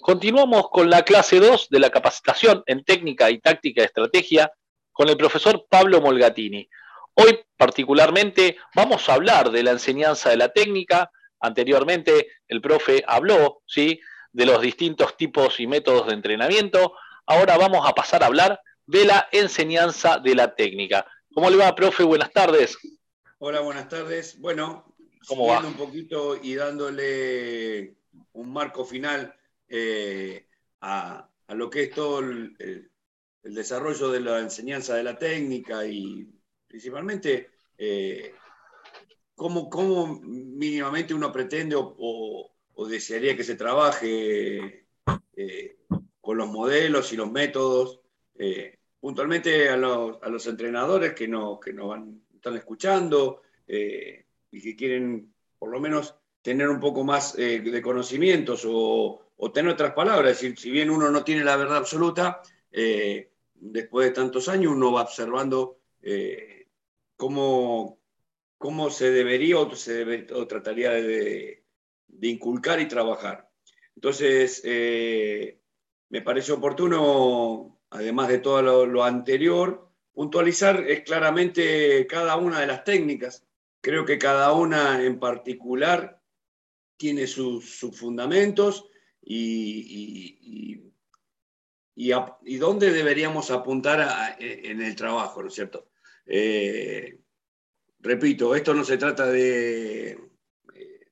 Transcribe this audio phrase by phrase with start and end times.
[0.00, 4.52] Continuamos con la clase 2 de la capacitación en técnica y táctica de estrategia
[4.92, 6.68] con el profesor Pablo Molgatini.
[7.14, 11.10] Hoy particularmente vamos a hablar de la enseñanza de la técnica.
[11.40, 14.00] Anteriormente el profe habló ¿sí?
[14.32, 16.94] de los distintos tipos y métodos de entrenamiento.
[17.26, 21.06] Ahora vamos a pasar a hablar de la enseñanza de la técnica.
[21.34, 22.04] ¿Cómo le va, profe?
[22.04, 22.78] Buenas tardes.
[23.38, 24.38] Hola, buenas tardes.
[24.40, 24.94] Bueno,
[25.28, 25.66] ¿Cómo va?
[25.66, 27.94] un poquito y dándole
[28.32, 29.34] un marco final
[29.68, 30.46] eh,
[30.80, 32.90] a, lo que es todo el,
[33.42, 36.28] desarrollo de la enseñanza de la técnica y
[36.66, 38.34] principalmente eh,
[39.34, 42.50] cómo, mínimamente uno pretende o,
[42.88, 44.86] desearía que se trabaje
[45.36, 45.76] eh,
[46.20, 48.00] con los modelos y los métodos.
[49.00, 51.98] puntualmente a los, entrenadores que, no, que nos
[52.34, 53.42] están escuchando
[54.50, 59.72] y que quieren por lo menos tener un poco más de conocimientos o, o tener
[59.72, 62.42] otras palabras, es decir, si bien uno no tiene la verdad absoluta,
[62.72, 66.66] eh, después de tantos años uno va observando eh,
[67.16, 68.00] cómo,
[68.58, 70.04] cómo, se debería o, se
[70.48, 71.64] trataría de,
[72.22, 73.48] inculcar y trabajar.
[73.94, 75.60] Entonces, eh,
[76.08, 83.46] me parece oportuno, además de todo lo, anterior, puntualizar claramente cada una de las técnicas.
[83.80, 86.20] Creo que cada una en particular
[86.96, 88.88] tiene sus, fundamentos
[89.22, 90.82] y,
[91.94, 95.88] y, dónde deberíamos apuntar en el trabajo, ¿no es cierto?
[96.26, 97.18] Eh,
[98.00, 100.18] repito, esto no se trata de,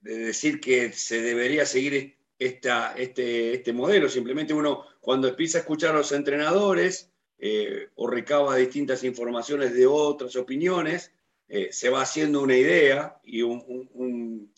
[0.01, 5.95] decir que se debería seguir esta, este, este, modelo, simplemente uno cuando empieza a escuchar
[5.95, 11.13] a los entrenadores eh, o recaba distintas informaciones de otras opiniones,
[11.49, 14.53] eh, se va haciendo una idea y un,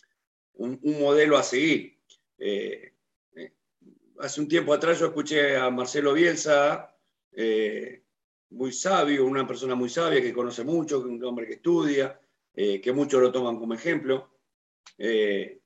[0.83, 1.99] modelo a seguir
[4.19, 6.95] hace un tiempo atrás yo escuché a Marcelo Bielsa,
[7.33, 8.03] eh,
[8.51, 12.21] muy sabio, una persona muy sabia que conoce mucho, un hombre que estudia,
[12.55, 14.31] eh, que muchos lo toman como ejemplo.
[14.97, 15.61] Eh,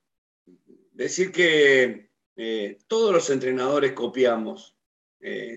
[0.92, 2.10] decir que
[2.86, 4.74] todos los entrenadores copiamos,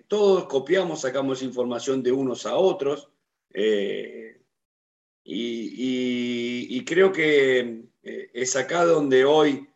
[0.08, 3.10] todos copiamos, sacamos información de unos a otros,
[5.26, 9.68] y, y, creo que es acá donde hoy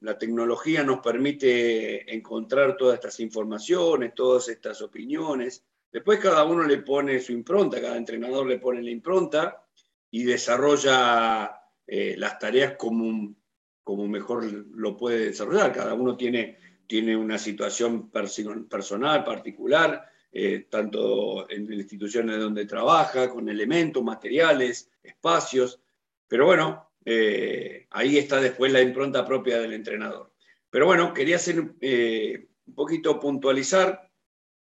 [0.00, 5.64] la tecnología nos permite encontrar todas estas informaciones, todas estas opiniones.
[5.90, 9.64] Después cada uno le pone su impronta, cada entrenador le pone la impronta
[10.10, 11.52] y desarrolla
[11.86, 13.34] eh, las tareas como,
[13.82, 15.72] como mejor lo puede desarrollar.
[15.72, 23.48] Cada uno tiene, tiene una situación personal, particular, eh, tanto en instituciones donde trabaja, con
[23.48, 25.80] elementos, materiales, espacios.
[26.26, 30.30] Pero bueno, eh, ahí está después la impronta propia del entrenador.
[30.68, 34.10] Pero bueno, quería hacer eh, un poquito puntualizar,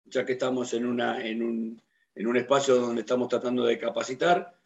[0.05, 4.59] ya que estamos en, una, en, un, espacio donde estamos tratando de capacitar,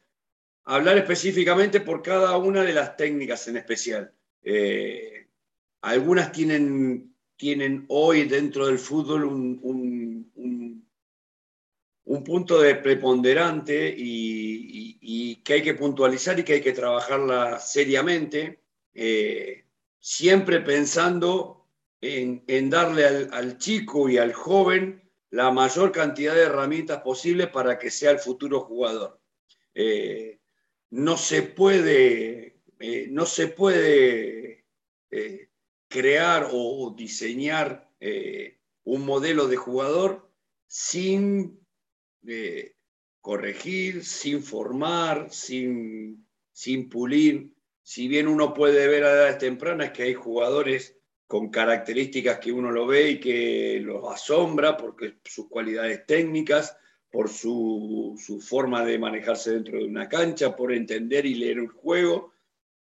[0.64, 4.12] hablar específicamente por cada una de las técnicas en especial.
[4.42, 5.26] Eh,
[5.82, 9.97] algunas tienen, tienen hoy dentro del fútbol un, un
[12.24, 18.62] punto de preponderante y, que hay que puntualizar y que hay que trabajarla seriamente,
[18.94, 19.64] eh,
[19.98, 21.66] siempre pensando
[22.00, 27.90] en, darle al, chico y al joven la mayor cantidad de herramientas posible para que
[27.90, 29.20] sea el futuro jugador.
[29.74, 30.40] Eh,
[30.90, 34.64] no se puede, eh, no se puede
[35.88, 37.90] crear o diseñar
[38.84, 40.30] un modelo de jugador
[40.66, 41.57] sin
[43.20, 47.52] corregir, sin formar, sin, sin pulir.
[47.82, 50.96] Si bien uno puede ver a edades tempranas que hay jugadores
[51.26, 56.76] con características que uno lo ve y que los asombra porque sus cualidades técnicas,
[57.10, 61.68] por su, su, forma de manejarse dentro de una cancha, por entender y leer un
[61.68, 62.34] juego,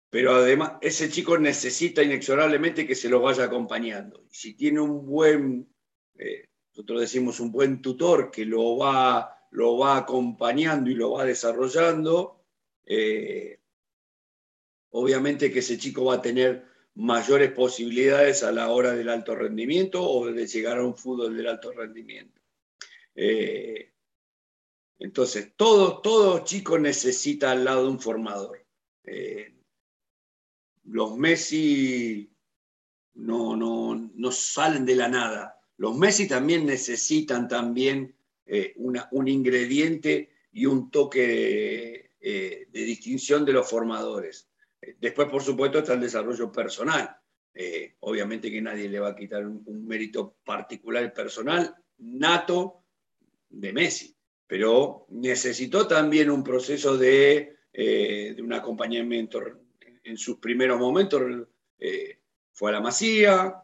[0.09, 4.23] pero además ese chico necesita inexorablemente que se lo vaya acompañando.
[4.29, 5.73] Y si tiene un buen,
[6.17, 6.48] eh,
[6.79, 12.45] nosotros decimos un buen tutor que lo va, lo va acompañando y lo va desarrollando,
[12.85, 13.59] eh,
[14.91, 16.65] obviamente que ese chico va a tener
[16.95, 21.47] mayores posibilidades a la hora del alto rendimiento o de llegar a un fútbol del
[21.47, 22.39] alto rendimiento.
[23.13, 23.91] Eh,
[24.99, 28.65] entonces, todo, todo chico necesita al lado un formador.
[29.03, 29.53] Eh,
[30.85, 32.33] los Messi
[33.15, 38.13] no, no, no salen de la nada los Messi también necesitan también
[38.45, 44.49] eh, un ingrediente y un toque eh, de distinción de los formadores.
[44.99, 47.15] Después, por supuesto, está el desarrollo personal.
[47.53, 52.83] Eh, obviamente que nadie le va a quitar un, mérito particular personal, nato,
[53.49, 54.13] de Messi,
[54.45, 57.55] pero necesitó también un proceso de,
[58.37, 59.41] un acompañamiento.
[60.03, 61.47] En sus primeros momentos
[62.51, 63.61] fue a la Masía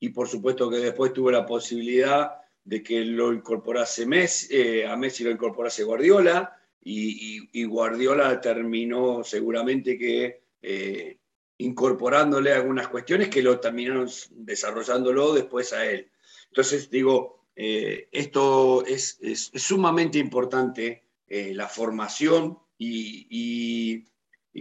[0.00, 2.32] y por supuesto que después tuvo la posibilidad
[2.64, 10.42] de que lo incorporase Messi, a Messi lo incorporase Guardiola y, Guardiola terminó seguramente que
[10.62, 11.18] eh,
[11.58, 16.10] incorporándole algunas cuestiones que lo terminaron desarrollándolo después a él.
[16.48, 19.20] Entonces, digo, eh, esto es,
[19.54, 24.06] sumamente importante, eh, la formación, y,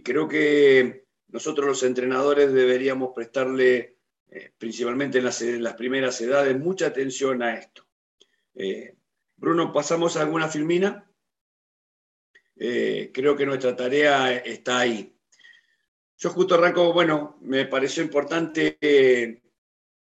[0.03, 3.95] creo que nosotros los entrenadores deberíamos prestarle,
[4.57, 5.23] principalmente en
[5.63, 7.87] las, primeras edades, mucha atención a esto.
[9.37, 11.09] Bruno, ¿pasamos a alguna filmina?
[12.57, 15.17] Eh, creo que nuestra tarea está ahí.
[16.17, 19.41] Yo justo arranco, bueno, me pareció importante eh,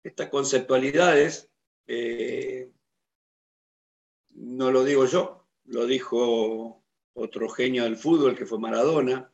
[0.02, 1.52] estas conceptualidades,
[1.86, 2.72] eh,
[4.30, 9.34] no lo digo yo, lo dijo otro genio del fútbol que fue Maradona,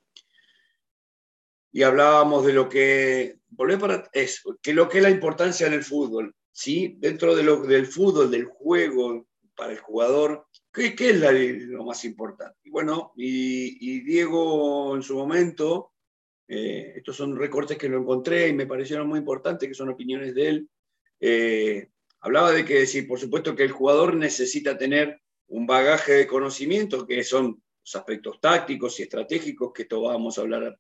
[1.71, 5.83] y hablábamos de lo que, para eso, que lo que es la importancia en el
[5.83, 6.95] fútbol, ¿sí?
[6.97, 12.57] Dentro de lo, del fútbol, del juego, para el jugador, ¿Qué, es lo más importante?
[12.69, 15.91] Bueno, y, Diego en su momento,
[16.47, 20.33] eh, estos son recortes que lo encontré y me parecieron muy importantes, que son opiniones
[20.33, 20.69] de él,
[21.19, 21.89] eh,
[22.21, 27.05] hablaba de que sí, por supuesto que el jugador necesita tener un bagaje de conocimiento,
[27.05, 30.77] que son los aspectos tácticos y estratégicos, que esto vamos a hablar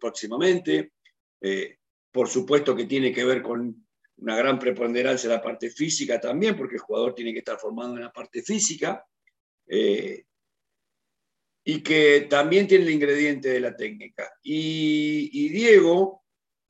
[0.00, 0.92] próximamente.
[1.40, 1.78] Eh,
[2.10, 3.86] por supuesto que tiene que ver con
[4.18, 7.94] una gran preponderancia en la parte física también, porque el jugador tiene que estar formado
[7.96, 9.04] en la parte física.
[9.66, 10.24] Eh,
[11.64, 14.32] y que también tiene el ingrediente de la técnica.
[14.42, 16.24] Y, Diego,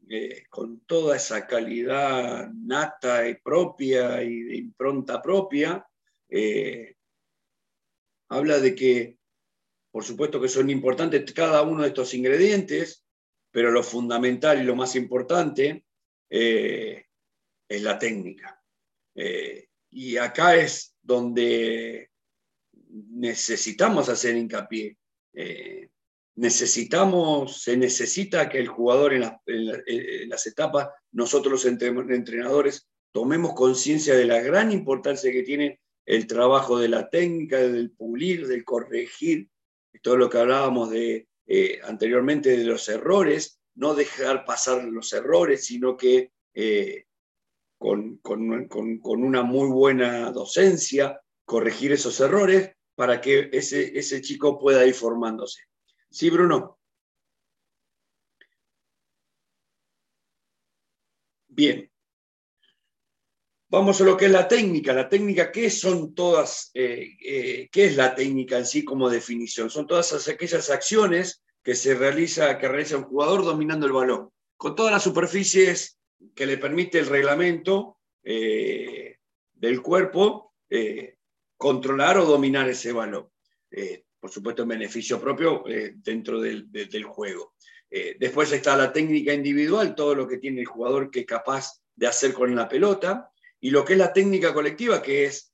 [0.08, 5.86] eh, con toda esa calidad nata y propia y de impronta propia,
[8.28, 9.17] habla de que,
[9.98, 13.04] por supuesto que son importantes cada uno de estos ingredientes,
[13.50, 15.86] pero lo fundamental y lo más importante
[16.30, 17.02] es
[17.82, 18.62] la técnica.
[19.90, 22.12] y acá es donde
[23.10, 24.96] necesitamos hacer hincapié.
[25.32, 25.88] Eh,
[26.36, 34.26] necesitamos, se necesita que el jugador en, las etapas, nosotros los entrenadores, tomemos conciencia de
[34.26, 39.48] la gran importancia que tiene el trabajo de la técnica, del pulir, del corregir,
[40.02, 45.64] todo lo que hablábamos de, eh, anteriormente de los errores, no dejar pasar los errores,
[45.64, 47.06] sino que eh,
[47.78, 54.84] con, con, una muy buena docencia, corregir esos errores para que ese, ese chico pueda
[54.84, 55.62] ir formándose.
[56.10, 56.78] Sí, Bruno.
[61.48, 61.90] Bien.
[63.70, 64.94] Vamos a lo que es la técnica.
[64.94, 66.70] La técnica, ¿qué son todas?
[66.72, 69.68] Eh, eh, ¿Qué es la técnica en sí como definición?
[69.68, 74.74] Son todas aquellas acciones que se realiza, que realiza un jugador dominando el balón, con
[74.74, 75.98] todas las superficies
[76.34, 79.16] que le permite el reglamento eh,
[79.52, 80.54] del cuerpo
[81.56, 83.28] controlar o dominar ese balón.
[84.20, 85.64] Por supuesto, en beneficio propio
[85.96, 87.54] dentro del, juego.
[88.18, 92.06] Después está la técnica individual, todo lo que tiene el jugador que es capaz de
[92.06, 95.52] hacer con la pelota, y lo que es la técnica colectiva, que es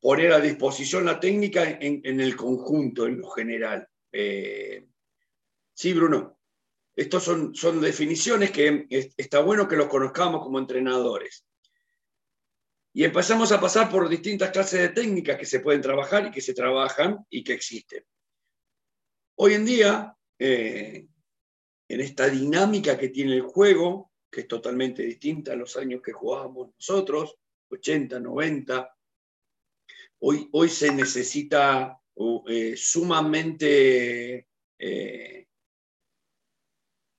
[0.00, 3.88] poner a disposición la técnica en, el conjunto, en lo general.
[4.12, 6.36] sí, Bruno.
[6.96, 11.46] Estas son, son definiciones que está bueno que los conozcamos como entrenadores.
[12.92, 16.40] Y empezamos a pasar por distintas clases de técnicas que se pueden trabajar y que
[16.40, 18.04] se trabajan y que existen.
[19.36, 21.06] Hoy en día, eh,
[21.86, 26.12] en esta dinámica que tiene el juego, que es totalmente distinta a los años que
[26.12, 27.36] jugábamos nosotros,
[27.70, 28.96] 80, 90,
[30.20, 32.00] hoy, hoy se necesita
[32.48, 35.46] eh, sumamente eh,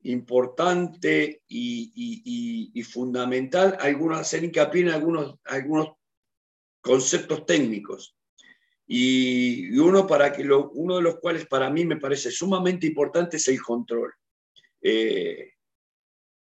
[0.03, 5.89] importante y, fundamental algunos, hacer hincapié en algunos, algunos
[6.81, 8.15] conceptos técnicos.
[8.87, 13.37] Y, uno, para que lo, uno de los cuales para mí me parece sumamente importante
[13.37, 14.11] es el control.
[14.81, 15.53] Eh,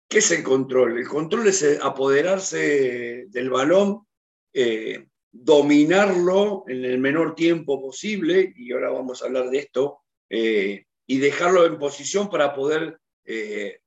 [0.07, 0.97] ¿Qué es el control?
[0.97, 4.07] El control es apoderarse del balón,
[4.53, 10.85] eh, dominarlo en el menor tiempo posible, y ahora vamos a hablar de esto, eh,
[11.07, 13.79] y dejarlo en posición para poder eh,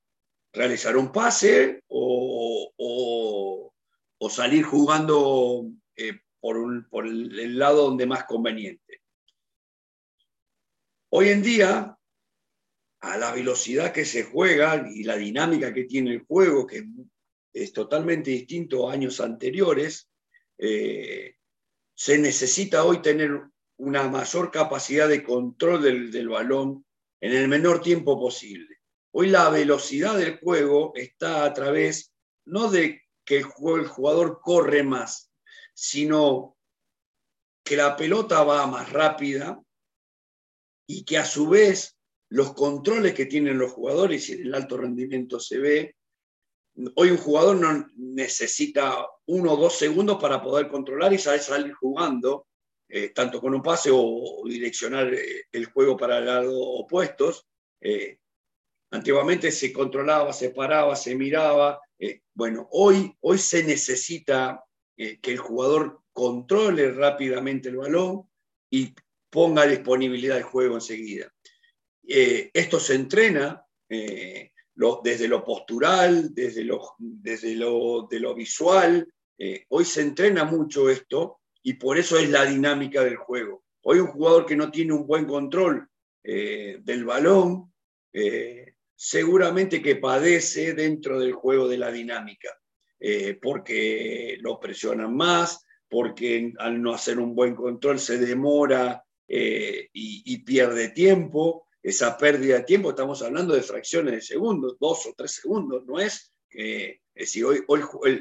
[0.52, 3.72] realizar un pase o,
[4.30, 5.64] salir jugando
[5.96, 9.00] eh, por, el lado donde más conveniente.
[11.10, 11.97] Hoy en día,
[13.00, 16.84] a la velocidad que se juega y la dinámica que tiene el juego, que
[17.52, 20.08] es totalmente distinto a años anteriores,
[20.58, 21.36] eh,
[21.94, 23.40] se necesita hoy tener
[23.76, 26.84] una mayor capacidad de control del, balón
[27.20, 28.78] en el menor tiempo posible.
[29.12, 32.12] Hoy la velocidad del juego está a través
[32.44, 33.46] no de que el,
[33.80, 35.30] el jugador corre más,
[35.74, 36.56] sino
[37.64, 39.60] que la pelota va más rápida
[40.86, 41.97] y que a su vez
[42.30, 45.96] los controles que tienen los jugadores y el alto rendimiento se ve.
[46.94, 52.46] Hoy un jugador no necesita uno o dos segundos para poder controlar y salir jugando,
[52.88, 57.46] eh, tanto con un pase o, direccionar eh, el juego para lados opuestos.
[57.80, 58.18] Eh,
[58.90, 61.80] antiguamente se controlaba, se paraba, se miraba.
[62.34, 64.64] bueno, hoy, hoy se necesita
[64.96, 68.28] que el jugador controle rápidamente el balón
[68.70, 68.94] y
[69.30, 71.32] ponga disponibilidad del juego enseguida.
[72.10, 74.52] Eh, esto se entrena eh,
[75.04, 79.06] desde lo postural, desde lo, desde lo, de lo visual.
[79.36, 83.64] Eh, hoy se entrena mucho esto y por eso es la dinámica del juego.
[83.82, 85.86] Hoy un jugador que no tiene un buen control
[86.22, 87.72] del balón,
[88.94, 92.50] seguramente que padece dentro del juego de la dinámica,
[93.40, 100.90] porque lo presionan más, porque al no hacer un buen control se demora y, pierde
[100.90, 105.84] tiempo esa pérdida de tiempo, estamos hablando de fracciones de segundos, dos o tres segundos,
[105.86, 107.64] no es que si hoy,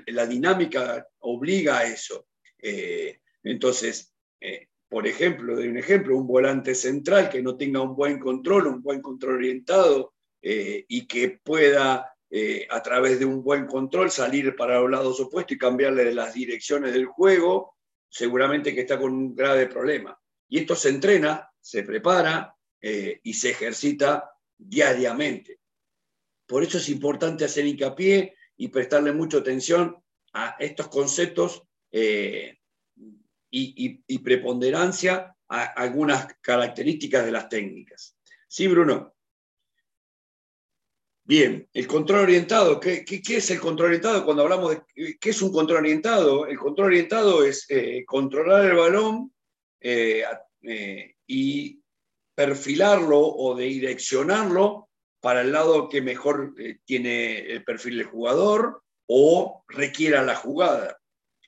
[0.07, 2.27] la dinámica obliga a eso.
[2.57, 7.95] Eh, entonces, eh, por ejemplo, de un ejemplo, un volante central que no tenga un
[7.95, 12.13] buen control, un buen control orientado eh, y que pueda
[12.69, 16.91] a través de un buen control salir para los lados opuestos y cambiarle las direcciones
[16.91, 17.77] del juego,
[18.09, 20.19] seguramente que está con un grave problema.
[20.49, 25.59] Y esto se entrena, se prepara, eh, y se ejercita diariamente.
[26.45, 29.97] Por eso es importante hacer hincapié y prestarle mucha atención
[30.33, 32.57] a estos conceptos eh,
[33.49, 38.15] y, preponderancia a algunas características de las técnicas.
[38.47, 39.15] Sí, Bruno.
[41.23, 42.79] Bien, el control orientado.
[42.79, 44.23] ¿Qué, es el control orientado?
[44.23, 48.75] Cuando hablamos de qué es un control orientado, el control orientado es eh, controlar el
[48.75, 49.33] balón
[51.27, 51.81] y
[52.37, 54.89] perfilarlo o de direccionarlo
[55.19, 60.99] para el lado que mejor eh, tiene el perfil del jugador o requiera la jugada.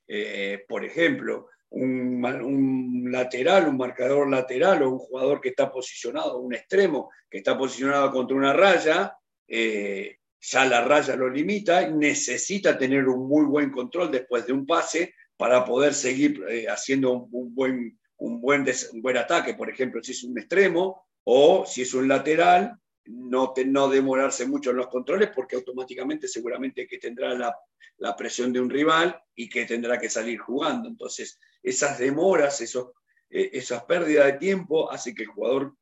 [0.08, 6.56] Eh, por ejemplo, un, lateral, un marcador lateral o un jugador que está posicionado, un
[6.56, 9.16] extremo que está posicionado contra una raya,
[9.48, 14.66] eh, ya la raya lo limita, necesita tener un muy buen control después de un
[14.66, 20.24] pase para poder seguir haciendo un buen un buen, buen ataque, por ejemplo, si es
[20.24, 25.56] un extremo o si es un lateral, no, no demorarse mucho en los controles porque
[25.56, 27.56] automáticamente seguramente que tendrá la,
[27.98, 30.88] la, presión de un rival y que tendrá que salir jugando.
[30.88, 32.92] Entonces, esas demoras, esos,
[33.30, 35.76] eh, esas pérdidas de tiempo hace que el jugador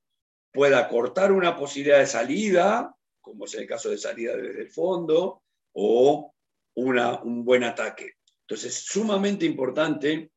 [0.53, 5.43] pueda cortar una posibilidad de salida, como es el caso de salida desde el fondo,
[5.73, 6.33] o
[6.75, 8.13] una, un buen ataque.
[8.41, 10.31] Entonces, sumamente importante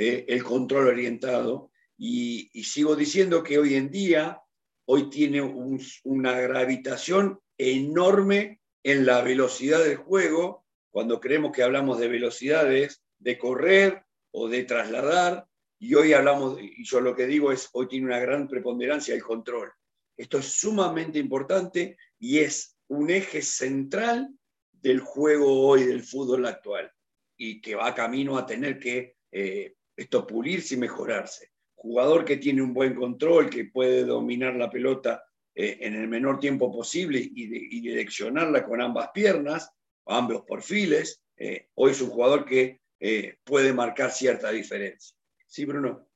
[0.00, 1.70] eh, el control orientado.
[1.98, 4.40] Y, sigo diciendo que hoy en día,
[4.86, 12.08] hoy tiene una gravitación enorme en la velocidad del juego, cuando creemos que hablamos de
[12.08, 15.46] velocidades de correr o de trasladar,
[15.78, 19.22] y hoy hablamos, y yo lo que digo es, hoy tiene una gran preponderancia el
[19.22, 19.70] control.
[20.16, 24.30] Esto es sumamente importante y es un eje central
[24.72, 26.90] del juego hoy del fútbol actual
[27.36, 31.50] y que va camino a tener que eh, esto pulirse y mejorarse.
[31.74, 35.22] Jugador que tiene un buen control, que puede dominar la pelota
[35.54, 39.70] eh, en el menor tiempo posible y, direccionarla con ambas piernas,
[40.06, 45.14] ambos perfiles, eh, hoy es un jugador que eh, puede marcar cierta diferencia.
[45.46, 46.08] ¿Sí, Bruno?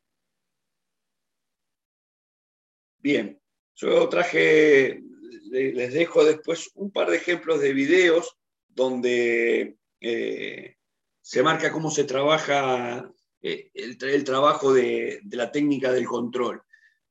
[2.98, 3.38] Bien,
[3.74, 5.02] yo traje,
[5.50, 8.34] les dejo después un par de ejemplos de videos
[8.68, 13.13] donde se marca cómo se trabaja
[13.46, 16.62] eh, el, trabajo de, la técnica del control.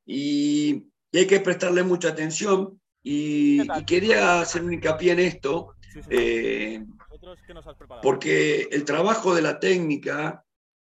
[0.03, 5.75] Y, hay que prestarle mucha atención y, quería hacer un hincapié en esto,
[6.09, 6.83] eh,
[8.01, 10.43] porque el trabajo de la técnica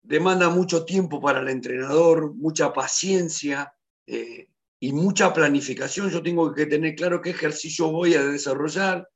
[0.03, 3.74] demanda mucho tiempo para el entrenador, mucha paciencia
[4.05, 4.48] eh,
[4.79, 6.12] y mucha planificación.
[6.12, 9.10] Yo tengo que tener claro qué ejercicio voy a desarrollar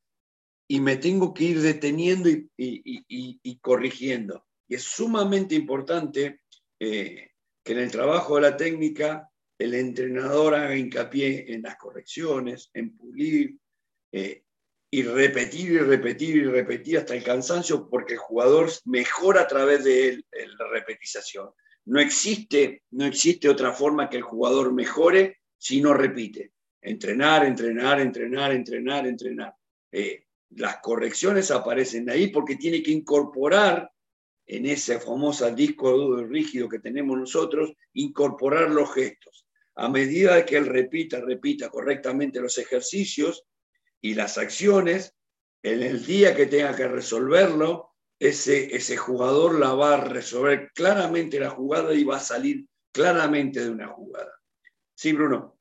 [0.68, 4.44] y me tengo que ir deteniendo y corrigiendo.
[4.68, 6.42] Y es sumamente importante
[6.80, 7.32] eh,
[7.64, 12.96] que en el trabajo de la técnica el entrenador haga hincapié en las correcciones, en
[12.96, 13.58] pulir,
[14.12, 14.44] eh,
[14.92, 19.84] y repetir y repetir y repetir hasta el cansancio, porque el jugador mejora a través
[19.84, 21.50] de la repetización.
[21.86, 26.54] No existe, no existe otra forma que el jugador mejore si no repite.
[26.82, 29.54] Entrenar, entrenar, entrenar, entrenar, entrenar.
[29.92, 33.92] Eh, las correcciones aparecen ahí porque tiene que incorporar
[34.48, 39.46] en ese famoso disco rígido que tenemos nosotros, incorporar los gestos.
[39.76, 43.46] A medida que él repita, repita correctamente los ejercicios
[44.02, 45.16] y las acciones,
[45.64, 51.40] en el día que tenga que resolverlo, ese, ese jugador la va a resolver claramente
[51.40, 54.32] la jugada y va a salir claramente de una jugada.
[54.94, 55.55] Sí, Bruno.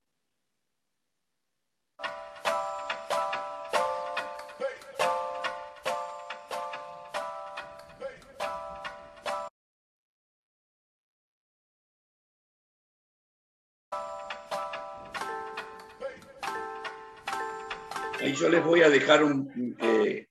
[18.20, 20.26] Yo les voy a dejar un, eh,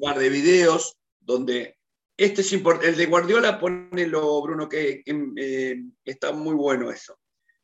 [0.00, 1.76] par de videos donde
[2.16, 2.88] este es importante.
[2.88, 7.18] El de Guardiola, ponelo, Bruno, que, eh, está muy bueno eso.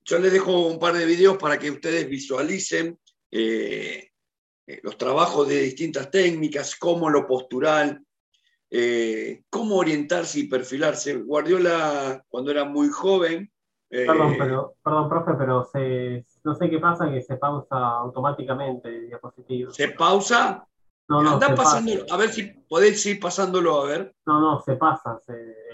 [0.04, 2.98] Yo les dejo un par de videos para que ustedes visualicen
[3.30, 4.08] eh,
[4.82, 8.04] los trabajos de distintas técnicas, cómo lo postural,
[9.50, 11.14] cómo orientarse y perfilarse.
[11.14, 13.51] Guardiola, cuando era muy joven.
[13.92, 19.08] Perdón, pero, perdón, profe, pero se, no sé qué pasa, que se pausa automáticamente el
[19.08, 19.70] diapositivo.
[19.70, 20.66] ¿Se pausa?
[21.08, 21.32] No, no.
[21.32, 24.14] Anda pasándolo, a ver si podéis ir pasándolo a ver.
[24.24, 25.20] No, no, se pasa.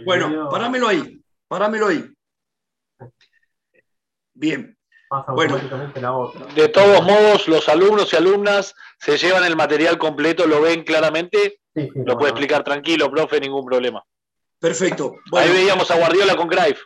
[0.04, 2.04] bueno, parámelo ahí, parámelo ahí.
[4.34, 4.76] Bien.
[5.08, 6.44] Pasa automáticamente la otra.
[6.54, 11.60] De todos modos, los alumnos y alumnas se llevan el material completo, lo ven claramente.
[11.74, 14.04] Sí, sí, lo puede explicar tranquilo, profe, ningún problema.
[14.58, 15.14] Perfecto.
[15.32, 16.80] Ahí veíamos a Guardiola con Cruyff.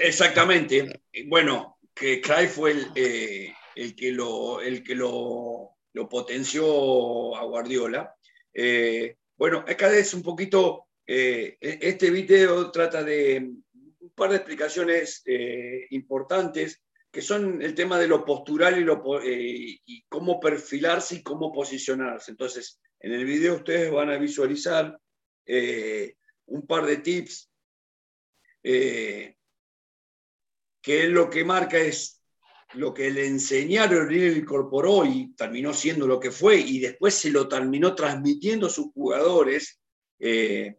[0.00, 1.02] Exactamente.
[1.26, 7.44] Bueno, que Craig fue el, eh, el que, lo, el que lo, lo potenció a
[7.44, 8.14] Guardiola.
[8.54, 13.52] Eh, bueno, acá es un poquito, eh, e-, este video trata de
[14.00, 15.22] un par de explicaciones
[15.90, 21.52] importantes que son el tema de lo postural y, lo, y cómo perfilarse y cómo
[21.52, 22.30] posicionarse.
[22.30, 24.98] Entonces, en el video ustedes van a visualizar
[26.46, 27.50] un par de tips
[30.82, 32.20] que lo que marca es
[32.74, 37.14] lo que le enseñaron y él incorporó y terminó siendo lo que fue, y después
[37.14, 39.80] se lo terminó transmitiendo a sus jugadores.
[40.18, 40.76] Eh,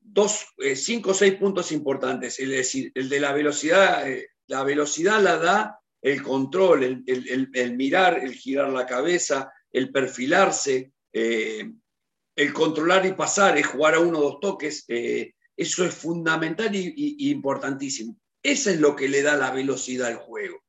[0.00, 4.64] dos, eh, cinco o seis puntos importantes, es decir, el de la velocidad, eh, la
[4.64, 13.06] velocidad la da el control, el, mirar, el girar la cabeza, el perfilarse, el controlar
[13.06, 18.18] y pasar, es jugar a uno o dos toques, eso es fundamental y importantísimo.
[18.44, 20.62] Eso es lo que le da la velocidad al juego.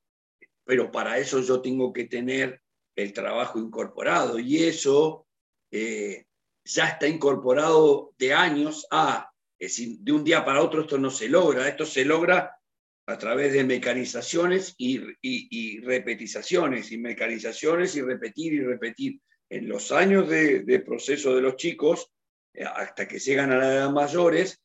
[0.64, 2.62] Pero para eso yo tengo que tener
[2.96, 5.28] el trabajo incorporado y eso
[5.72, 6.26] eh,
[6.64, 11.68] ya está incorporado de años a, de un día para otro esto no se logra,
[11.68, 12.58] esto se logra
[13.08, 19.20] a través de mecanizaciones y, y, repetizaciones, y mecanizaciones y repetir y repetir.
[19.48, 22.12] En los años de, proceso de los chicos,
[22.54, 24.60] eh, hasta que llegan a la edad mayores,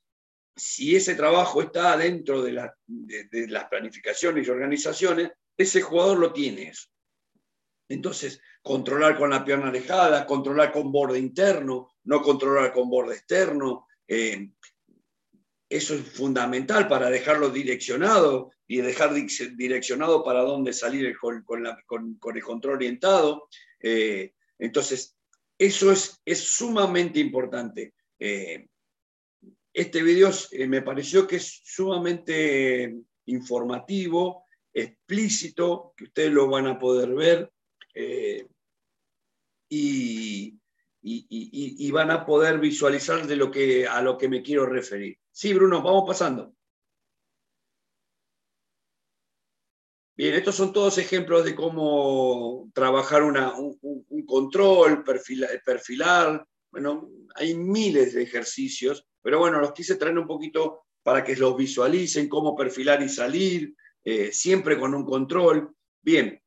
[0.61, 6.73] si ese trabajo está dentro de, las planificaciones y organizaciones, ese jugador lo tiene
[7.89, 13.87] Entonces, controlar con la pierna alejada, controlar con borde interno, no controlar con borde externo,
[14.07, 14.51] eh,
[15.69, 22.75] eso es fundamental para dejarlo direccionado y dejar direccionado para dónde salir con, el control
[22.75, 23.49] orientado.
[23.81, 25.17] Eh, entonces,
[25.57, 27.95] eso es, es sumamente importante.
[28.19, 28.70] Eh,
[29.73, 32.95] este video eh, me pareció que es sumamente
[33.27, 37.53] informativo, explícito, que ustedes lo van a poder ver
[37.95, 38.47] eh,
[39.69, 40.59] y,
[41.93, 45.19] van a poder visualizar de lo que, a lo que me quiero referir.
[45.31, 46.55] Sí, Bruno, vamos pasando.
[50.17, 56.47] Bien, estos son todos ejemplos de cómo trabajar un, control, perfilar.
[56.71, 61.57] Bueno, hay miles de ejercicios pero bueno, los quise traer un poquito para que los
[61.57, 65.75] visualicen, cómo perfilar y salir, eh, siempre con un control.
[66.03, 66.41] Bien,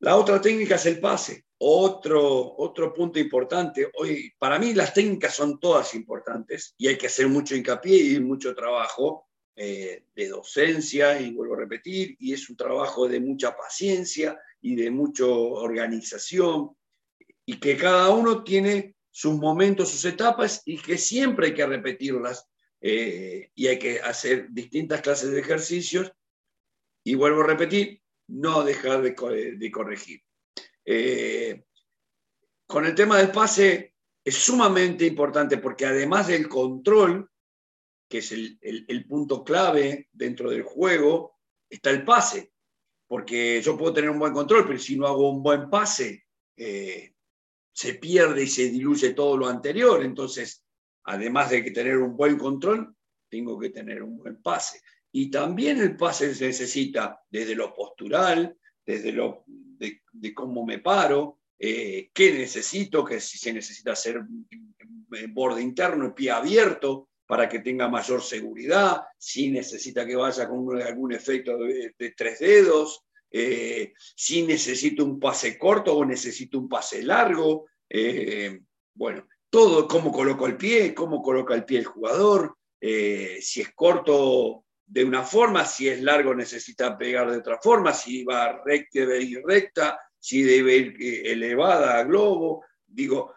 [0.00, 1.44] la otra técnica es el pase.
[1.58, 3.90] Otro, otro punto importante.
[3.94, 8.20] Hoy, para mí las técnicas son todas importantes y hay que hacer mucho hincapié y
[8.20, 13.56] mucho trabajo eh, de docencia, y vuelvo a repetir, y es un trabajo de mucha
[13.56, 16.76] paciencia y de mucha organización,
[17.46, 22.50] y que cada uno tiene sus momentos, sus etapas y que siempre hay que repetirlas
[22.80, 26.12] eh, y hay que hacer distintas clases de ejercicios.
[27.04, 29.14] Y vuelvo a repetir, no dejar de,
[29.70, 30.20] corregir.
[30.84, 31.62] Eh,
[32.66, 37.30] con el tema del pase es sumamente importante porque además del control,
[38.08, 41.38] que es el, punto clave dentro del juego,
[41.70, 42.52] está el pase.
[43.06, 46.24] Porque yo puedo tener un buen control, pero si no hago un buen pase,
[46.56, 47.13] eh,
[47.74, 50.02] se pierde y se diluye todo lo anterior.
[50.02, 50.64] Entonces,
[51.04, 52.94] además de que tener un buen control,
[53.28, 54.80] tengo que tener un buen pase.
[55.12, 58.56] Y también el pase se necesita desde lo postural,
[58.86, 60.00] desde lo de,
[60.32, 64.22] cómo me paro, eh, qué necesito, que si se necesita hacer
[65.28, 71.12] borde interno, pie abierto, para que tenga mayor seguridad, si necesita que vaya con algún
[71.12, 73.04] efecto de, tres dedos,
[73.36, 77.66] eh, si necesito un pase corto o necesito un pase largo.
[77.88, 78.60] Eh,
[78.94, 84.64] bueno, todo, cómo coloco el pie, cómo coloca el pie el jugador, si es corto
[84.86, 89.22] de una forma, si es largo necesita pegar de otra forma, si va recta debe
[89.22, 92.64] ir recta, si debe ir eh, elevada a globo.
[92.86, 93.34] Digo,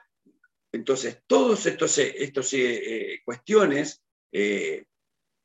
[0.71, 4.85] entonces, todas estas estos, eh, cuestiones eh,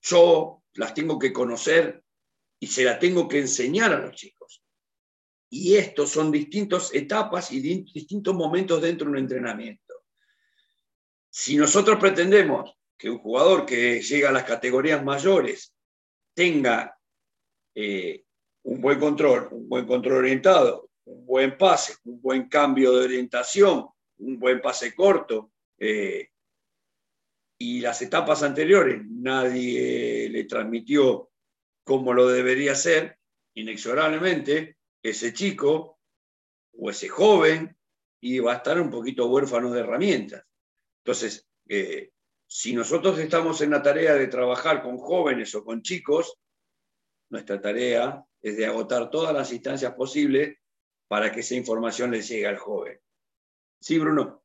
[0.00, 2.01] yo las tengo que conocer
[2.62, 4.62] y se las tengo que enseñar a los chicos.
[5.50, 10.04] Y estos son distintas etapas y distintos momentos dentro de un entrenamiento.
[11.28, 15.74] Si nosotros pretendemos que un jugador que llega a las categorías mayores
[16.34, 16.96] tenga
[17.74, 18.26] eh,
[18.62, 23.88] un buen control, un buen control orientado, un buen pase, un buen cambio de orientación,
[24.18, 26.28] un buen pase corto, eh,
[27.58, 31.31] y las etapas anteriores nadie le transmitió
[31.84, 33.18] cómo lo debería hacer,
[33.54, 35.98] inexorablemente ese chico
[36.72, 37.76] o ese joven
[38.20, 40.44] iba a estar un poquito huérfano de herramientas.
[41.04, 42.12] Entonces, eh,
[42.46, 46.38] si nosotros estamos en la tarea de trabajar con jóvenes o con chicos,
[47.30, 50.58] nuestra tarea es de agotar todas las instancias posibles
[51.08, 53.00] para que esa información le llegue al joven.
[53.80, 54.42] Sí, Bruno.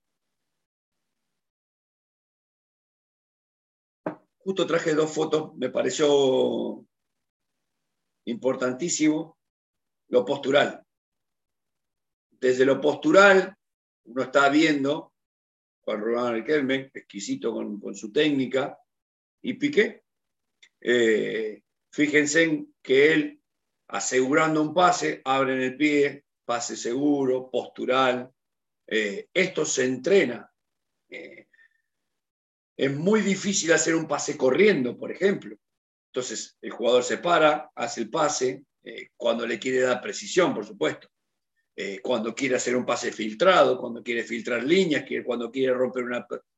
[4.38, 6.87] Justo traje dos fotos, me pareció
[8.28, 9.38] importantísimo
[10.10, 10.86] lo postural.
[12.32, 13.56] Desde lo postural,
[14.06, 15.14] uno está viendo
[15.82, 18.78] Juan Román Riquelme, exquisito con, su técnica,
[19.42, 20.04] y Piqué.
[20.82, 23.42] Eh, fíjense que él,
[23.88, 28.30] asegurando un pase, abre en el pie, pase seguro, postural.
[28.86, 30.52] Eh, esto se entrena.
[31.10, 31.48] Eh,
[32.76, 35.58] es muy difícil hacer un pase corriendo, por ejemplo.
[36.18, 38.64] Entonces, el jugador se para, hace el pase,
[39.16, 41.08] cuando le quiere dar precisión, por supuesto.
[41.76, 46.06] Eh, cuando quiere hacer un pase filtrado, cuando quiere filtrar líneas, cuando quiere romper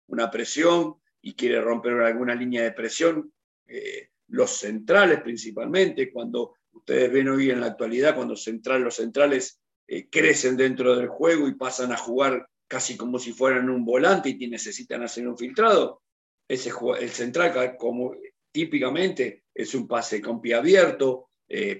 [0.08, 3.34] una, presión y quiere romper alguna línea de presión,
[3.68, 9.60] eh, los centrales principalmente, cuando ustedes ven hoy en la actualidad, cuando central, los centrales
[9.88, 14.30] eh, crecen dentro del juego y pasan a jugar casi como si fueran un volante
[14.30, 16.02] y necesitan hacer un filtrado,
[16.48, 18.16] ese, el central como
[18.52, 21.30] típicamente es un pase con pie abierto,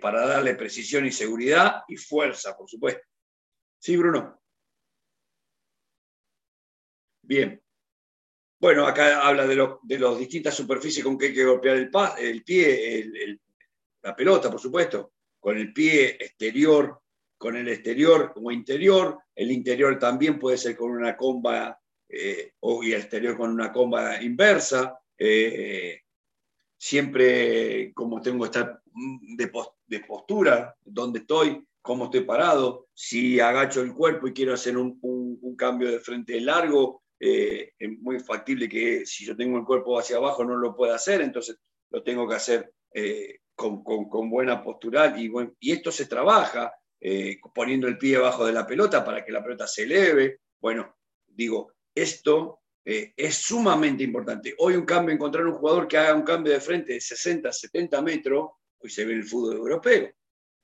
[0.02, 3.02] para darle precisión y seguridad y fuerza, por supuesto.
[3.78, 4.42] Sí, Bruno.
[7.22, 7.62] Bien.
[8.60, 12.44] Bueno, acá habla de, las de distintas superficies con que hay que golpear el, el
[12.44, 13.40] pie,
[14.02, 17.02] la pelota, por supuesto, con el pie exterior,
[17.38, 19.20] con el exterior como interior.
[19.34, 21.80] El interior también puede ser con una comba
[22.10, 25.00] eh, o y el exterior con una comba inversa.
[25.18, 26.02] Eh,
[26.80, 28.82] siempre como tengo que estar
[29.36, 29.52] de,
[29.88, 34.98] de postura, donde estoy, cómo estoy parado, si agacho el cuerpo y quiero hacer un,
[35.58, 40.16] cambio de frente largo, eh, es muy factible que si yo tengo el cuerpo hacia
[40.16, 41.58] abajo no lo pueda hacer, entonces
[41.90, 43.84] lo tengo que hacer eh, con,
[44.30, 49.04] buena postural y, y esto se trabaja eh, poniendo el pie debajo de la pelota
[49.04, 50.40] para que la pelota se eleve.
[50.62, 50.96] Bueno,
[51.28, 52.62] digo, esto
[53.16, 54.56] es sumamente importante.
[54.58, 58.02] Hoy un cambio, encontrar un jugador que haga un cambio de frente de 60, 70
[58.02, 58.50] metros,
[58.80, 60.10] hoy se ve en el fútbol europeo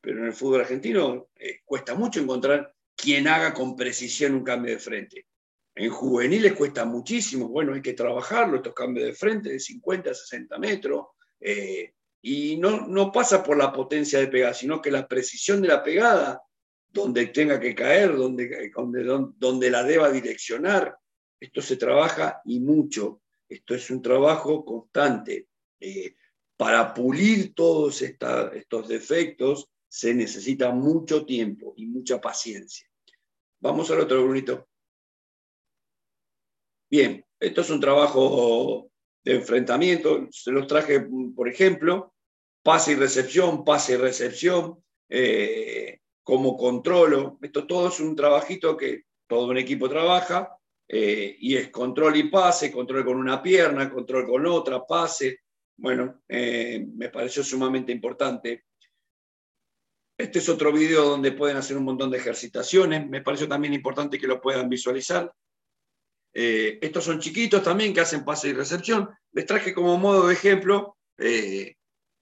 [0.06, 4.74] pero en el fútbol argentino eh, cuesta mucho encontrar quien haga con precisión un cambio
[4.74, 5.26] de frente.
[5.74, 10.14] En juveniles cuesta muchísimo, bueno, hay que trabajarlo, estos cambios de frente de 50 a
[10.14, 11.08] 60 metros,
[11.40, 15.70] eh, y no, no pasa por la potencia de pegada, sino que la precisión de
[15.70, 16.40] la pegada,
[16.88, 20.96] donde tenga que caer, donde, donde, donde la deba direccionar,
[21.40, 23.22] esto se trabaja y mucho.
[23.48, 25.48] Esto es un trabajo constante.
[25.80, 26.16] Eh,
[26.58, 32.90] para pulir todos estos defectos se necesita mucho tiempo y mucha paciencia.
[33.60, 34.68] Vamos al otro, Brunito.
[36.90, 38.90] Bien, esto es un trabajo
[39.24, 40.28] de enfrentamiento.
[40.32, 42.14] Se los traje, por ejemplo,
[42.64, 44.84] pase y recepción, pase y recepción.
[45.10, 47.38] eh, cómo controlo.
[47.42, 52.30] Esto todo es un trabajito que todo un equipo trabaja eh, y es control y
[52.30, 55.40] pase, control con una pierna, control con otra, pase.
[55.78, 58.66] Bueno, eh, me pareció sumamente importante.
[60.18, 63.08] Este es otro video donde pueden hacer un montón de ejercitaciones.
[63.10, 65.32] Me pareció también importante que lo puedan visualizar.
[66.34, 69.10] Eh, estos son chiquitos también que hacen pase y recepción.
[69.34, 70.98] Les traje como modo de ejemplo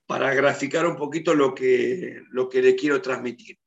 [0.05, 3.57] para graficar un poquito lo que, lo que le quiero transmitir.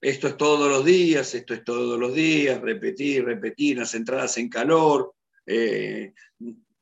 [0.00, 4.48] Esto es todos los días, esto es todos los días, repetir, repetir, las entradas en
[4.48, 5.14] calor.
[5.44, 6.12] Eh,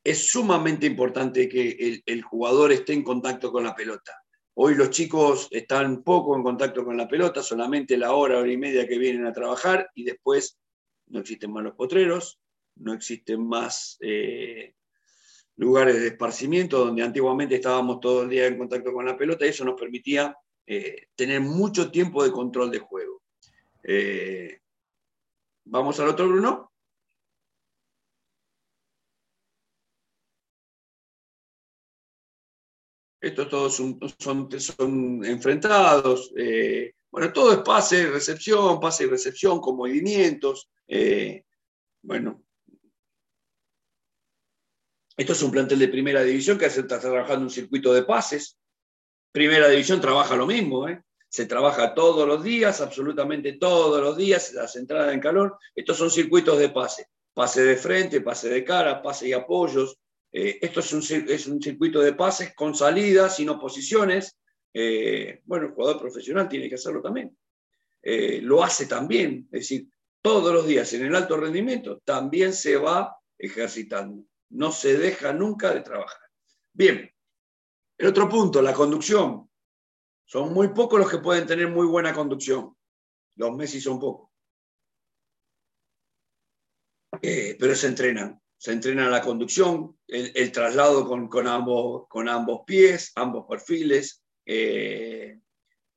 [0.04, 4.12] es sumamente importante que el, jugador esté en contacto con la pelota.
[4.54, 8.56] Hoy los chicos están poco en contacto con la pelota, solamente la hora, hora y
[8.56, 10.58] media que vienen a trabajar y después
[11.08, 12.38] no existen más los potreros,
[12.76, 14.74] no existen más eh,
[15.56, 19.50] lugares de esparcimiento donde antiguamente estábamos todo el día en contacto con la pelota y
[19.50, 23.22] eso nos permitía eh, tener mucho tiempo de control de juego.
[23.82, 24.60] Eh,
[25.68, 26.72] Vamos al otro, Bruno.
[33.20, 36.32] Estos todos son, enfrentados.
[36.36, 40.70] Eh, bueno, todo es pase recepción, pase y recepción con movimientos.
[42.02, 42.44] bueno,
[45.16, 48.56] esto es un plantel de primera división que está trabajando un circuito de pases.
[49.36, 51.02] Primera división trabaja lo mismo, ¿eh?
[51.28, 55.58] se trabaja todos los días, absolutamente todos los días, las entradas en calor.
[55.74, 59.98] Estos son circuitos de pase, pase de frente, pase de cara, pase y apoyos.
[60.32, 61.02] Eh, esto es un,
[61.60, 64.38] circuito de pases con salidas, sin oposiciones.
[64.72, 67.36] Eh, bueno, el jugador profesional tiene que hacerlo también.
[68.40, 69.86] lo hace también, es decir,
[70.22, 74.24] todos los días en el alto rendimiento también se va ejercitando.
[74.48, 76.22] No se deja nunca de trabajar.
[76.72, 77.10] Bien,
[77.98, 79.48] el otro punto, la conducción.
[80.24, 82.76] Son muy pocos los que pueden tener muy buena conducción.
[83.36, 84.30] Los Messi son pocos.
[87.22, 88.40] Eh, pero se entrenan.
[88.58, 95.38] Se entrena la conducción, el, traslado con, ambos, pies, ambos perfiles, eh,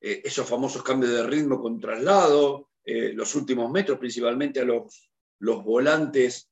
[0.00, 6.50] eh, esos famosos cambios de ritmo con traslado, los últimos metros, principalmente a los volantes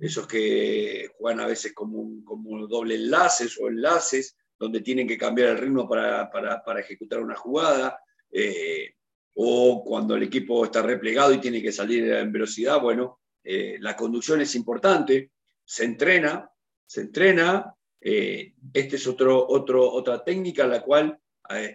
[0.00, 5.50] esos que juegan a veces como, como doble enlaces o enlaces, donde tienen que cambiar
[5.50, 6.30] el ritmo para,
[6.78, 8.94] ejecutar una jugada, eh,
[9.34, 13.96] o cuando el equipo está replegado y tiene que salir en velocidad, bueno, eh, la
[13.96, 15.32] conducción es importante,
[15.64, 16.50] se entrena,
[16.84, 21.18] se entrena, eh, esta es otro, otro, otra técnica la cual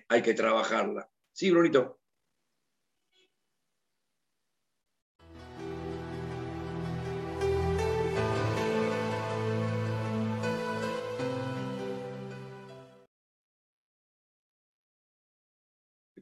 [0.08, 1.10] hay que trabajarla.
[1.32, 2.03] Sí, Brunito.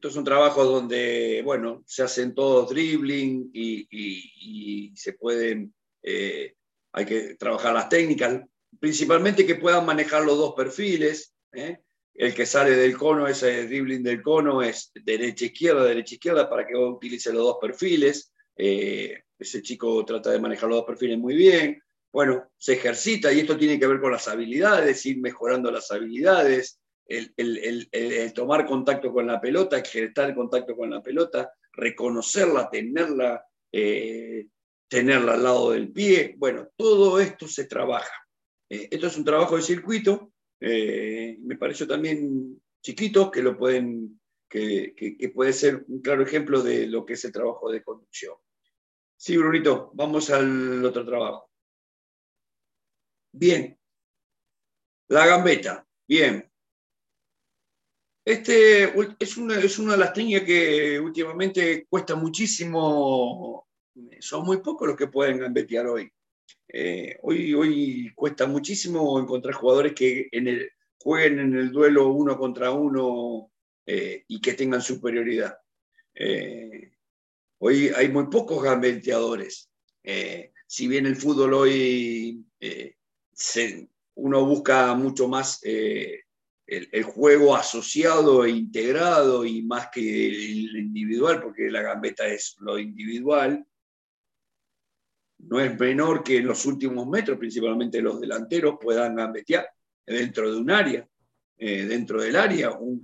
[0.01, 6.55] Estos son trabajos donde, bueno, se hacen todos dribbling y, se pueden, eh,
[6.91, 8.41] hay que trabajar las técnicas,
[8.79, 11.35] principalmente que puedan manejar los dos perfiles.
[11.53, 11.81] ¿eh?
[12.15, 17.31] El que sale del cono, ese dribbling del cono es derecha-izquierda, derecha-izquierda, para que utilice
[17.31, 18.33] los dos perfiles.
[18.57, 21.79] Eh, ese chico trata de manejar los dos perfiles muy bien.
[22.11, 26.80] Bueno, se ejercita y esto tiene que ver con las habilidades, ir mejorando las habilidades
[27.11, 34.47] el, tomar contacto con la pelota, el contacto con la pelota, reconocerla, tenerla, eh,
[34.87, 36.35] tenerla al lado del pie.
[36.37, 38.13] Bueno, todo esto se trabaja.
[38.69, 44.19] Eh, esto es un trabajo de circuito, eh, me pareció también chiquito, que lo pueden,
[44.47, 48.35] que, puede ser un claro ejemplo de lo que es el trabajo de conducción.
[49.17, 51.49] Sí, Brunito, vamos al otro trabajo.
[53.33, 53.77] Bien.
[55.09, 55.85] La gambeta.
[56.07, 56.50] Bien.
[58.31, 58.83] Este
[59.19, 63.67] es una, es una de las técnicas que últimamente cuesta muchísimo,
[64.19, 66.09] son muy pocos los que pueden gambetear hoy.
[66.69, 70.29] Eh, hoy, hoy cuesta muchísimo encontrar jugadores que
[70.97, 73.51] jueguen en el duelo uno contra uno
[73.85, 75.57] eh, y que tengan superioridad.
[76.15, 76.89] Eh,
[77.57, 79.69] hoy hay muy pocos gambeteadores.
[80.65, 82.45] si bien el fútbol hoy
[84.15, 85.59] uno busca mucho más
[86.71, 92.79] el, juego asociado e integrado y más que el individual, porque la gambeta es lo
[92.79, 93.65] individual,
[95.39, 99.67] no es menor que en los últimos metros, principalmente los delanteros, puedan gambetear
[100.05, 101.05] dentro de un área,
[101.57, 103.01] eh, dentro del área, un,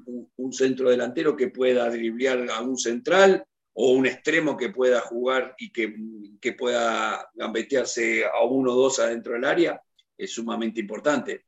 [0.52, 5.74] centro delantero que pueda driblear a un central o un extremo que pueda jugar y
[5.74, 5.94] que,
[6.40, 9.82] que pueda gambetearse a uno o dos adentro del área,
[10.18, 11.47] es sumamente importante.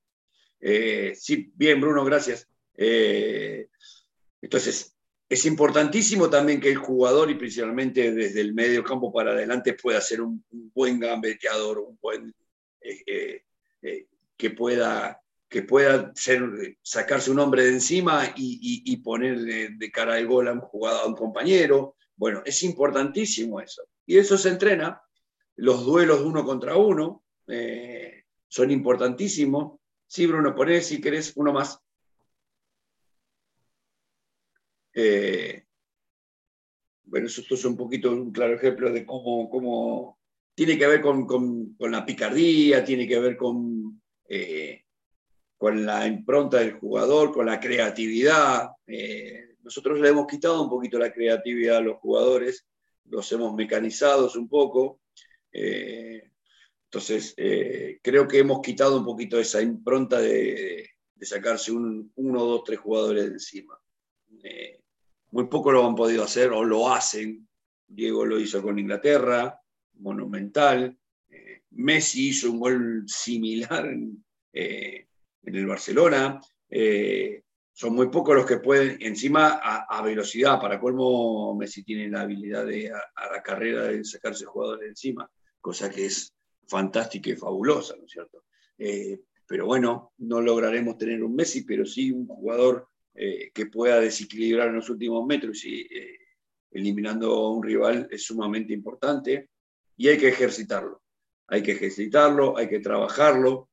[0.61, 2.47] Sí, bien, Bruno, gracias.
[4.41, 4.95] entonces,
[5.27, 10.01] es importantísimo también que el jugador, y principalmente desde el medio campo para adelante, pueda
[10.01, 12.33] ser un, buen gambeteador, un buen,
[14.37, 16.13] que pueda que pueda
[16.83, 21.01] sacarse un hombre de encima y, y, poner de, cara al gol a un jugador,
[21.01, 21.95] a un compañero.
[22.15, 23.83] Bueno, es importantísimo eso.
[24.05, 25.01] Y eso se entrena.
[25.55, 29.79] Los duelos de uno contra uno eh, son importantísimos.
[30.09, 31.79] Sí, Bruno, poné si querés uno más.
[34.93, 35.65] Eh,
[37.03, 40.19] bueno, esto es un poquito un claro ejemplo de cómo, cómo
[40.55, 44.83] tiene que ver con, con, la picardía, tiene que ver con, eh,
[45.57, 48.69] con la impronta del jugador, con la creatividad.
[48.87, 52.65] Eh, nosotros le hemos quitado un poquito la creatividad a los jugadores,
[53.05, 55.01] los hemos mecanizado un poco.
[56.91, 60.89] Entonces, eh, creo que hemos quitado un poquito esa impronta de,
[61.21, 63.79] sacarse un, uno, dos, tres jugadores de encima.
[65.31, 67.47] muy poco lo han podido hacer o lo hacen.
[67.85, 69.59] Diego lo hizo con Inglaterra,
[69.99, 70.97] monumental.
[71.71, 76.39] Messi hizo un gol similar en el Barcelona.
[76.69, 82.21] Eh, son muy pocos los que pueden, encima a, velocidad, para colmo Messi tiene la
[82.21, 85.29] habilidad de a, la carrera de sacarse jugadores encima,
[85.61, 86.33] cosa que es
[86.69, 88.45] fantástica y fabulosa, ¿no es cierto?
[88.77, 93.99] Eh, pero bueno, no lograremos tener un Messi, pero sí un jugador eh, que pueda
[93.99, 95.87] desequilibrar en los últimos metros y
[96.71, 99.49] eliminando a un rival es sumamente importante
[99.97, 101.01] y hay que ejercitarlo.
[101.47, 103.69] Hay que ejercitarlo, hay que trabajarlo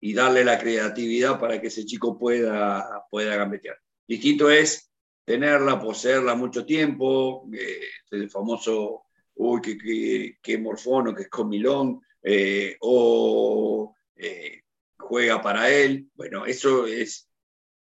[0.00, 3.76] y darle la creatividad para que ese chico pueda, pueda gambetear.
[4.06, 4.90] Distinto es
[5.24, 9.04] tenerla, poseerla mucho tiempo, eh, el famoso,
[9.40, 14.62] uy, que, que, morfono, que es comilón, eh, o eh,
[14.98, 16.08] juega para él.
[16.14, 17.28] Bueno, eso es,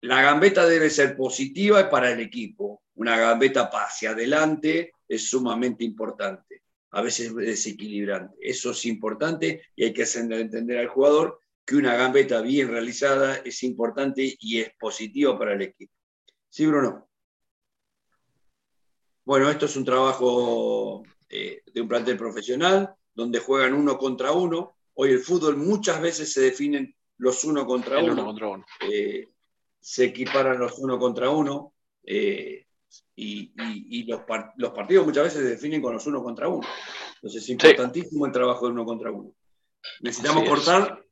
[0.00, 2.82] la gambeta debe ser positiva para el equipo.
[2.94, 6.62] Una gambeta hacia adelante es sumamente importante.
[6.92, 8.34] A veces es desequilibrante.
[8.40, 13.36] Eso es importante y hay que hacerle entender al jugador que una gambeta bien realizada
[13.44, 15.92] es importante y es positivo para el equipo.
[16.48, 17.08] ¿Sí, Bruno?
[19.24, 24.76] Bueno, esto es un trabajo eh, de un plantel profesional donde juegan uno contra uno.
[24.94, 28.64] Hoy el fútbol muchas veces se definen los uno contra uno.
[28.88, 29.28] Eh,
[29.80, 31.74] se equiparan los uno contra uno.
[32.04, 32.66] Eh,
[33.16, 34.22] y, los,
[34.72, 36.66] partidos muchas veces se definen con los uno contra uno.
[37.16, 39.34] Entonces es importantísimo el trabajo de uno contra uno.
[40.00, 41.02] Necesitamos cortar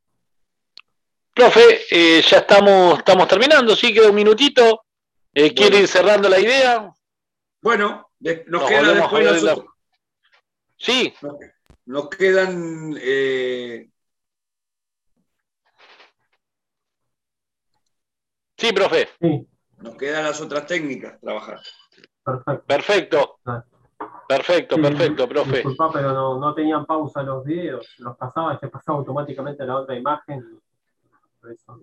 [1.34, 4.84] Profe, eh, ya estamos, estamos terminando, sí, queda un minutito.
[5.32, 6.92] Eh, ¿Quiere ir cerrando la idea?
[7.62, 8.10] Bueno,
[8.46, 9.44] nos, quedan después
[10.80, 11.14] Sí.
[11.86, 12.94] Nos, quedan...
[13.00, 13.88] Eh,
[18.56, 19.08] sí, profe.
[19.78, 21.60] Nos quedan las otras técnicas, trabajar.
[22.66, 23.38] Perfecto.
[24.26, 25.56] Perfecto, perfecto, profe.
[25.56, 29.66] Disculpa, pero no, no tenían pausa los videos, los pasaba y se pasaba automáticamente a
[29.66, 30.60] la otra imagen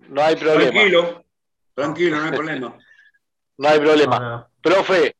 [0.08, 0.70] no hay problema.
[0.70, 1.24] Tranquilo,
[1.74, 2.78] tranquilo, no hay problema.
[3.60, 4.48] No hay problema.
[4.62, 5.16] Profe,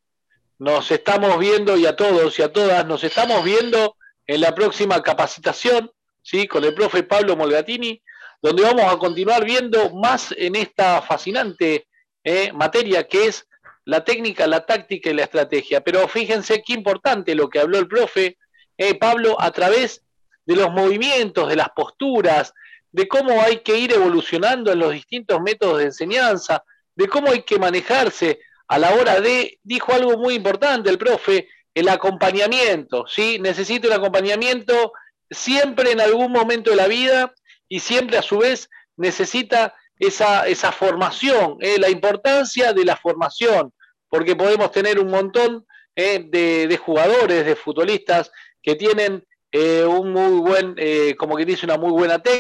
[0.59, 5.03] nos estamos viendo y a todos y a todas nos estamos viendo en la próxima
[5.03, 5.91] capacitación,
[6.23, 6.47] ¿sí?
[6.47, 8.03] Con el profe Pablo Molgatini,
[8.43, 11.87] donde vamos a continuar viendo más en esta fascinante
[12.25, 13.47] eh, materia que es
[13.85, 15.81] la técnica, la táctica y la estrategia.
[15.81, 18.37] Pero fíjense qué importante lo que habló el profe
[18.77, 20.03] eh, Pablo a través
[20.45, 22.53] de los movimientos, de las posturas,
[22.91, 27.43] de cómo hay que ir evolucionando en los distintos métodos de enseñanza, de cómo hay
[27.43, 33.39] que manejarse a la hora de, dijo algo muy importante el profe, el acompañamiento, ¿sí?
[33.41, 34.93] Necesita un acompañamiento
[35.31, 37.35] siempre en algún momento de la vida
[37.69, 41.79] y siempre a su vez necesita esa, esa formación, ¿eh?
[41.79, 43.73] la importancia de la formación,
[44.09, 46.25] porque podemos tener un montón ¿eh?
[46.29, 48.31] de, jugadores, de futbolistas
[48.63, 50.77] que tienen eh, un muy buen,
[51.17, 52.37] como que dice, una muy buena técnica